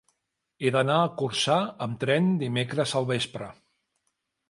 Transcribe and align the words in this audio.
He 0.61 0.71
d'anar 0.75 0.95
a 1.01 1.11
Corçà 1.19 1.59
amb 1.89 2.01
tren 2.07 2.35
dimecres 2.47 2.97
al 3.01 3.11
vespre. 3.15 3.55